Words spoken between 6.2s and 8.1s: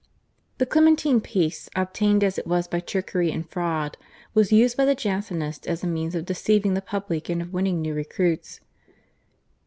deceiving the public and of winning new